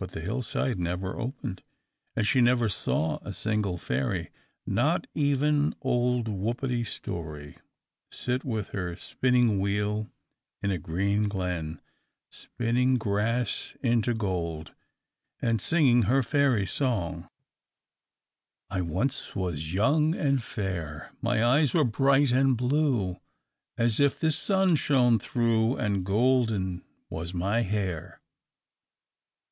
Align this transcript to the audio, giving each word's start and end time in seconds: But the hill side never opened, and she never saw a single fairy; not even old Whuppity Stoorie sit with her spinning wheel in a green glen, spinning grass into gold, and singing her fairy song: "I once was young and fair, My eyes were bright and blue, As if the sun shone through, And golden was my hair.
But 0.00 0.10
the 0.10 0.20
hill 0.22 0.42
side 0.42 0.80
never 0.80 1.16
opened, 1.20 1.62
and 2.16 2.26
she 2.26 2.40
never 2.40 2.68
saw 2.68 3.20
a 3.22 3.32
single 3.32 3.78
fairy; 3.78 4.30
not 4.66 5.06
even 5.14 5.72
old 5.80 6.26
Whuppity 6.26 6.82
Stoorie 6.82 7.58
sit 8.10 8.44
with 8.44 8.70
her 8.70 8.96
spinning 8.96 9.60
wheel 9.60 10.10
in 10.64 10.72
a 10.72 10.78
green 10.78 11.28
glen, 11.28 11.80
spinning 12.28 12.96
grass 12.96 13.76
into 13.80 14.14
gold, 14.14 14.74
and 15.40 15.60
singing 15.60 16.02
her 16.10 16.24
fairy 16.24 16.66
song: 16.66 17.28
"I 18.68 18.80
once 18.80 19.36
was 19.36 19.72
young 19.72 20.12
and 20.12 20.42
fair, 20.42 21.12
My 21.22 21.44
eyes 21.44 21.72
were 21.72 21.84
bright 21.84 22.32
and 22.32 22.56
blue, 22.58 23.20
As 23.76 24.00
if 24.00 24.18
the 24.18 24.32
sun 24.32 24.74
shone 24.74 25.20
through, 25.20 25.76
And 25.76 26.04
golden 26.04 26.82
was 27.08 27.32
my 27.32 27.60
hair. 27.62 28.20